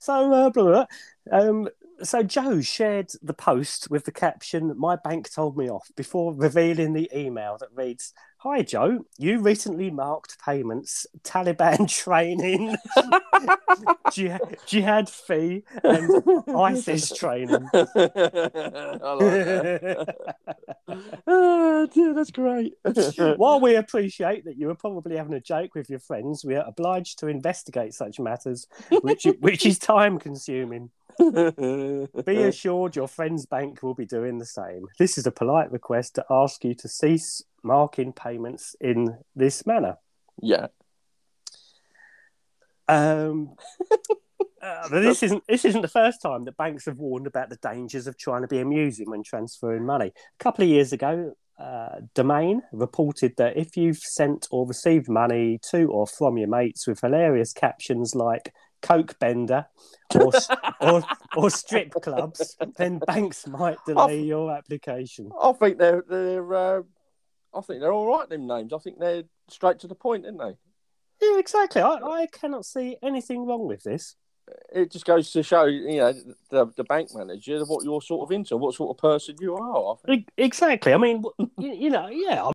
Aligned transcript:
So, 0.00 0.32
uh, 0.32 0.50
blah, 0.50 0.62
blah, 0.64 0.64
blah. 0.64 0.86
Um, 1.30 1.68
so 2.02 2.22
Joe 2.22 2.62
shared 2.62 3.12
the 3.22 3.34
post 3.34 3.90
with 3.90 4.06
the 4.06 4.12
caption, 4.12 4.74
My 4.78 4.96
bank 4.96 5.30
told 5.30 5.56
me 5.56 5.68
off, 5.68 5.90
before 5.96 6.34
revealing 6.34 6.94
the 6.94 7.10
email 7.14 7.58
that 7.60 7.68
reads, 7.74 8.14
Hi 8.38 8.62
Joe, 8.62 9.04
you 9.18 9.40
recently 9.40 9.90
marked 9.90 10.38
payments, 10.42 11.06
Taliban 11.22 11.86
training, 12.02 12.74
jihad, 14.12 14.40
jihad 14.66 15.10
fee, 15.10 15.64
and 15.84 16.22
ISIS 16.56 17.12
training. 17.12 17.68
I 17.74 17.78
like 19.12 19.44
that. 19.44 20.16
Oh, 21.26 21.86
dear, 21.92 22.14
that's 22.14 22.30
great. 22.30 22.74
While 23.36 23.60
we 23.60 23.76
appreciate 23.76 24.44
that 24.44 24.58
you 24.58 24.70
are 24.70 24.74
probably 24.74 25.16
having 25.16 25.34
a 25.34 25.40
joke 25.40 25.74
with 25.74 25.90
your 25.90 25.98
friends, 25.98 26.44
we 26.44 26.56
are 26.56 26.64
obliged 26.66 27.18
to 27.20 27.28
investigate 27.28 27.94
such 27.94 28.18
matters, 28.18 28.66
which, 29.02 29.26
which 29.40 29.66
is 29.66 29.78
time 29.78 30.18
consuming. 30.18 30.90
Be 31.18 32.42
assured 32.42 32.96
your 32.96 33.08
friend's 33.08 33.44
bank 33.44 33.82
will 33.82 33.94
be 33.94 34.06
doing 34.06 34.38
the 34.38 34.46
same. 34.46 34.86
This 34.98 35.18
is 35.18 35.26
a 35.26 35.30
polite 35.30 35.70
request 35.70 36.14
to 36.14 36.24
ask 36.30 36.64
you 36.64 36.74
to 36.76 36.88
cease 36.88 37.42
marking 37.62 38.12
payments 38.12 38.74
in 38.80 39.18
this 39.36 39.66
manner. 39.66 39.96
yeah. 40.40 40.68
Um, 42.88 43.54
uh, 44.62 44.88
but 44.90 45.00
this 45.00 45.22
isn't 45.22 45.42
this 45.48 45.64
isn't 45.64 45.80
the 45.80 45.88
first 45.88 46.20
time 46.20 46.44
that 46.44 46.56
banks 46.56 46.84
have 46.84 46.98
warned 46.98 47.26
about 47.26 47.48
the 47.48 47.56
dangers 47.56 48.06
of 48.06 48.18
trying 48.18 48.42
to 48.42 48.48
be 48.48 48.58
amusing 48.58 49.10
when 49.10 49.22
transferring 49.22 49.84
money. 49.84 50.06
A 50.06 50.42
couple 50.42 50.62
of 50.64 50.70
years 50.70 50.92
ago, 50.92 51.34
uh, 51.58 52.00
Domain 52.14 52.62
reported 52.72 53.34
that 53.36 53.56
if 53.56 53.76
you've 53.76 53.98
sent 53.98 54.48
or 54.50 54.66
received 54.66 55.08
money 55.08 55.58
to 55.70 55.90
or 55.90 56.06
from 56.06 56.38
your 56.38 56.48
mates 56.48 56.86
with 56.86 57.00
hilarious 57.00 57.52
captions 57.52 58.14
like 58.14 58.52
"Coke 58.82 59.18
Bender" 59.18 59.66
or 60.14 60.32
or, 60.80 61.02
or 61.36 61.50
strip 61.50 61.92
clubs, 62.02 62.56
then 62.76 62.98
banks 62.98 63.46
might 63.46 63.78
delay 63.86 64.20
your 64.20 64.50
application. 64.50 65.30
I 65.42 65.52
think 65.52 65.78
they're 65.78 66.04
they're 66.08 66.54
uh, 66.54 66.82
I 67.54 67.60
think 67.62 67.80
they're 67.80 67.92
all 67.92 68.06
right. 68.06 68.28
Them 68.28 68.46
names. 68.46 68.72
I 68.72 68.78
think 68.78 68.98
they're 68.98 69.24
straight 69.48 69.78
to 69.80 69.88
the 69.88 69.94
point, 69.94 70.26
aren't 70.26 70.38
they? 70.38 70.56
Yeah, 71.20 71.38
exactly. 71.38 71.82
I, 71.82 71.96
I 71.96 72.26
cannot 72.26 72.64
see 72.64 72.96
anything 73.02 73.46
wrong 73.46 73.66
with 73.66 73.82
this. 73.82 74.16
It 74.72 74.90
just 74.90 75.04
goes 75.04 75.30
to 75.32 75.42
show, 75.42 75.64
you 75.64 75.98
know, 75.98 76.12
the, 76.50 76.66
the 76.76 76.84
bank 76.84 77.10
manager 77.14 77.64
what 77.64 77.84
you're 77.84 78.02
sort 78.02 78.28
of 78.28 78.32
into, 78.32 78.56
what 78.56 78.74
sort 78.74 78.96
of 78.96 79.00
person 79.00 79.36
you 79.40 79.56
are. 79.56 79.94
I 79.94 80.06
think. 80.06 80.28
Exactly. 80.36 80.92
I 80.92 80.96
mean, 80.96 81.24
you, 81.58 81.72
you 81.72 81.90
know, 81.90 82.08
yeah. 82.08 82.42